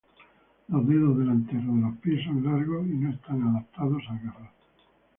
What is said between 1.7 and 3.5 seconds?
los pies son largos y no están